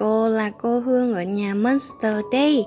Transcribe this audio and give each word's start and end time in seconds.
cô 0.00 0.28
là 0.28 0.50
cô 0.50 0.78
Hương 0.78 1.14
ở 1.14 1.22
nhà 1.22 1.54
Monster 1.54 2.20
đây. 2.32 2.66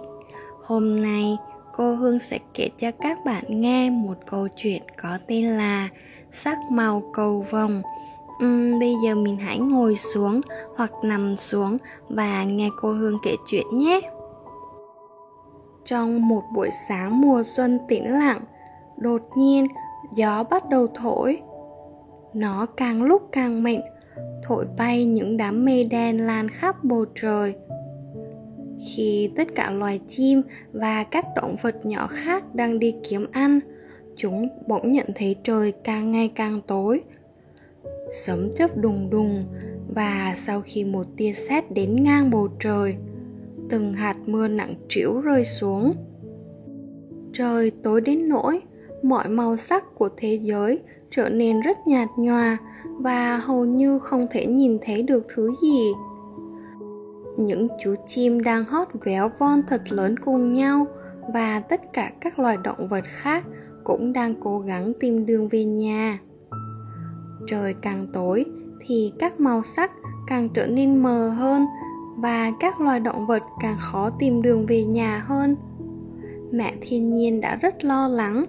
Hôm 0.63 1.01
nay 1.01 1.37
cô 1.77 1.95
Hương 1.95 2.19
sẽ 2.19 2.39
kể 2.53 2.69
cho 2.79 2.91
các 2.91 3.25
bạn 3.25 3.43
nghe 3.47 3.89
một 3.89 4.17
câu 4.25 4.47
chuyện 4.55 4.83
có 5.01 5.17
tên 5.27 5.45
là 5.45 5.89
Sắc 6.31 6.57
màu 6.71 7.03
cầu 7.13 7.45
vồng. 7.49 7.81
Uhm, 8.45 8.79
bây 8.79 8.93
giờ 9.03 9.15
mình 9.15 9.37
hãy 9.37 9.59
ngồi 9.59 9.95
xuống 9.95 10.41
hoặc 10.77 10.91
nằm 11.03 11.37
xuống 11.37 11.77
và 12.09 12.43
nghe 12.43 12.69
cô 12.81 12.91
Hương 12.91 13.17
kể 13.23 13.35
chuyện 13.47 13.65
nhé. 13.77 13.99
Trong 15.85 16.27
một 16.27 16.43
buổi 16.55 16.69
sáng 16.89 17.21
mùa 17.21 17.43
xuân 17.43 17.79
tĩnh 17.87 18.19
lặng, 18.19 18.41
đột 18.97 19.21
nhiên 19.35 19.67
gió 20.15 20.43
bắt 20.43 20.69
đầu 20.69 20.87
thổi. 20.95 21.41
Nó 22.33 22.65
càng 22.65 23.03
lúc 23.03 23.29
càng 23.31 23.63
mạnh 23.63 23.81
thổi 24.43 24.65
bay 24.77 25.05
những 25.05 25.37
đám 25.37 25.65
mây 25.65 25.83
đen 25.83 26.25
lan 26.25 26.49
khắp 26.49 26.83
bầu 26.83 27.05
trời. 27.21 27.53
Khi 28.87 29.31
tất 29.35 29.47
cả 29.55 29.71
loài 29.71 29.99
chim 30.07 30.41
và 30.71 31.03
các 31.03 31.25
động 31.35 31.55
vật 31.61 31.85
nhỏ 31.85 32.07
khác 32.07 32.55
đang 32.55 32.79
đi 32.79 32.95
kiếm 33.09 33.25
ăn, 33.31 33.59
chúng 34.15 34.47
bỗng 34.67 34.91
nhận 34.91 35.07
thấy 35.15 35.35
trời 35.43 35.73
càng 35.83 36.11
ngày 36.11 36.31
càng 36.35 36.61
tối. 36.67 37.01
Sấm 38.13 38.51
chớp 38.55 38.77
đùng 38.77 39.09
đùng 39.09 39.41
và 39.95 40.33
sau 40.35 40.61
khi 40.61 40.83
một 40.83 41.07
tia 41.17 41.33
sét 41.33 41.71
đến 41.71 42.03
ngang 42.03 42.29
bầu 42.31 42.47
trời, 42.59 42.95
từng 43.69 43.93
hạt 43.93 44.15
mưa 44.25 44.47
nặng 44.47 44.75
trĩu 44.89 45.21
rơi 45.21 45.45
xuống. 45.45 45.91
Trời 47.33 47.71
tối 47.83 48.01
đến 48.01 48.29
nỗi 48.29 48.61
mọi 49.03 49.29
màu 49.29 49.57
sắc 49.57 49.95
của 49.95 50.09
thế 50.17 50.39
giới 50.41 50.79
trở 51.11 51.29
nên 51.29 51.61
rất 51.61 51.87
nhạt 51.87 52.09
nhòa 52.17 52.57
và 52.83 53.37
hầu 53.37 53.65
như 53.65 53.99
không 53.99 54.27
thể 54.31 54.45
nhìn 54.45 54.77
thấy 54.81 55.03
được 55.03 55.23
thứ 55.35 55.51
gì. 55.61 55.91
Những 57.37 57.67
chú 57.83 57.95
chim 58.05 58.41
đang 58.41 58.65
hót 58.65 58.87
véo 59.03 59.29
von 59.39 59.61
thật 59.67 59.81
lớn 59.89 60.19
cùng 60.19 60.53
nhau 60.53 60.85
và 61.33 61.59
tất 61.59 61.93
cả 61.93 62.11
các 62.21 62.39
loài 62.39 62.57
động 62.63 62.87
vật 62.87 63.03
khác 63.07 63.43
cũng 63.83 64.13
đang 64.13 64.35
cố 64.43 64.59
gắng 64.59 64.93
tìm 64.99 65.25
đường 65.25 65.47
về 65.47 65.63
nhà. 65.63 66.19
Trời 67.47 67.75
càng 67.81 68.07
tối 68.13 68.45
thì 68.79 69.11
các 69.19 69.39
màu 69.39 69.63
sắc 69.63 69.91
càng 70.27 70.49
trở 70.53 70.67
nên 70.67 71.03
mờ 71.03 71.29
hơn 71.29 71.65
và 72.17 72.51
các 72.59 72.81
loài 72.81 72.99
động 72.99 73.27
vật 73.27 73.43
càng 73.61 73.77
khó 73.79 74.09
tìm 74.19 74.41
đường 74.41 74.65
về 74.65 74.83
nhà 74.83 75.23
hơn. 75.25 75.55
Mẹ 76.51 76.73
thiên 76.81 77.13
nhiên 77.13 77.41
đã 77.41 77.55
rất 77.55 77.83
lo 77.83 78.07
lắng 78.07 78.45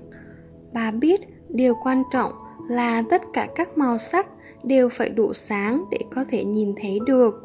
bà 0.75 0.91
biết 0.91 1.21
điều 1.49 1.75
quan 1.83 2.03
trọng 2.13 2.33
là 2.69 3.03
tất 3.11 3.23
cả 3.33 3.49
các 3.55 3.79
màu 3.79 3.99
sắc 3.99 4.27
đều 4.65 4.89
phải 4.89 5.09
đủ 5.09 5.33
sáng 5.33 5.85
để 5.91 5.99
có 6.15 6.25
thể 6.29 6.45
nhìn 6.45 6.75
thấy 6.83 6.99
được. 7.07 7.43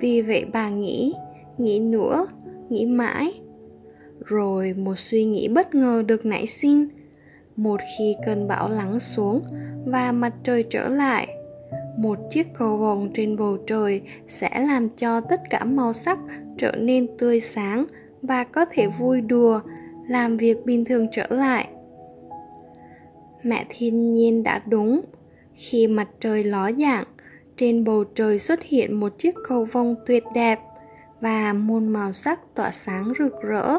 Vì 0.00 0.22
vậy 0.22 0.44
bà 0.52 0.70
nghĩ 0.70 1.14
nghĩ 1.58 1.80
nữa, 1.80 2.26
nghĩ 2.68 2.86
mãi. 2.86 3.40
Rồi 4.24 4.72
một 4.72 4.98
suy 4.98 5.24
nghĩ 5.24 5.48
bất 5.48 5.74
ngờ 5.74 6.02
được 6.06 6.26
nảy 6.26 6.46
sinh. 6.46 6.88
Một 7.56 7.80
khi 7.98 8.14
cơn 8.26 8.48
bão 8.48 8.68
lắng 8.68 9.00
xuống 9.00 9.42
và 9.86 10.12
mặt 10.12 10.32
trời 10.44 10.64
trở 10.70 10.88
lại, 10.88 11.28
một 11.96 12.18
chiếc 12.30 12.46
cầu 12.58 12.76
vồng 12.76 13.10
trên 13.14 13.36
bầu 13.36 13.56
trời 13.66 14.02
sẽ 14.26 14.66
làm 14.66 14.88
cho 14.88 15.20
tất 15.20 15.40
cả 15.50 15.64
màu 15.64 15.92
sắc 15.92 16.18
trở 16.58 16.72
nên 16.72 17.06
tươi 17.18 17.40
sáng 17.40 17.86
và 18.22 18.44
có 18.44 18.64
thể 18.64 18.86
vui 18.86 19.20
đùa, 19.20 19.60
làm 20.08 20.36
việc 20.36 20.64
bình 20.64 20.84
thường 20.84 21.06
trở 21.12 21.26
lại 21.30 21.68
mẹ 23.44 23.66
thiên 23.68 24.14
nhiên 24.14 24.42
đã 24.42 24.62
đúng. 24.66 25.00
Khi 25.54 25.86
mặt 25.86 26.08
trời 26.20 26.44
ló 26.44 26.70
dạng, 26.72 27.04
trên 27.56 27.84
bầu 27.84 28.04
trời 28.04 28.38
xuất 28.38 28.62
hiện 28.62 29.00
một 29.00 29.18
chiếc 29.18 29.34
cầu 29.48 29.64
vồng 29.64 29.94
tuyệt 30.06 30.24
đẹp 30.34 30.60
và 31.20 31.52
muôn 31.52 31.88
màu 31.88 32.12
sắc 32.12 32.40
tỏa 32.54 32.70
sáng 32.70 33.12
rực 33.18 33.32
rỡ. 33.42 33.78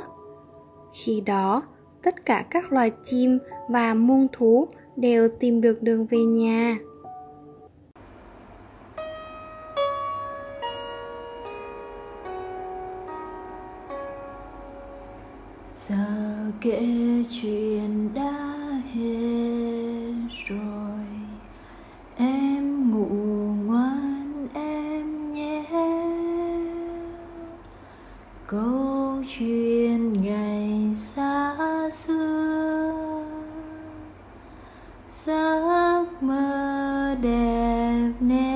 Khi 0.93 1.21
đó, 1.21 1.63
tất 2.03 2.25
cả 2.25 2.45
các 2.49 2.71
loài 2.71 2.91
chim 3.03 3.39
và 3.69 3.93
muông 3.93 4.27
thú 4.31 4.67
đều 4.95 5.29
tìm 5.39 5.61
được 5.61 5.81
đường 5.81 6.05
về 6.05 6.17
nhà. 6.17 6.77
Giờ 15.71 15.95
kể 16.61 16.87
chuyện 17.41 18.09
đã 18.13 18.46
câu 28.47 29.23
chuyện 29.37 30.21
ngày 30.21 30.93
xa 30.93 31.55
xưa. 31.91 33.23
Giấc 35.11 36.05
mơ 36.21 37.15
đẹp 37.21 38.11
nên 38.19 38.46